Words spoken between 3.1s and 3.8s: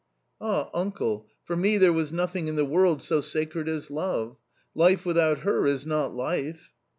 sacred